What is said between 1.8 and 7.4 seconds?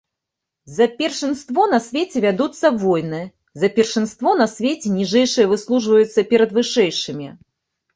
свеце вядуцца войны, за першынство на свеце ніжэйшыя выслужваюцца перад вышэйшымі.